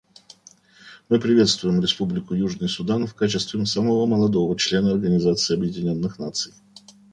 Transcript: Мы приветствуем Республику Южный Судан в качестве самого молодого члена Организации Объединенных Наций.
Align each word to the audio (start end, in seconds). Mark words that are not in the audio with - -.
Мы 1.09 1.19
приветствуем 1.19 1.79
Республику 1.79 2.33
Южный 2.33 2.67
Судан 2.67 3.05
в 3.05 3.13
качестве 3.13 3.63
самого 3.67 4.07
молодого 4.07 4.57
члена 4.57 4.89
Организации 4.93 5.53
Объединенных 5.55 6.17
Наций. 6.17 6.53